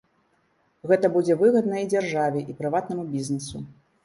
[0.91, 3.57] Гэта будзе выгадна і дзяржаве, і прыватнаму бізнэсу.